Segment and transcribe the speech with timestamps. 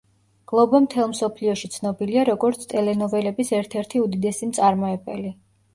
[0.51, 5.39] გლობო მთელ მსოფლიოში ცნობილია როგორც ტელენოველების ერთ-ერთი უდიდესი მწარმოებელი.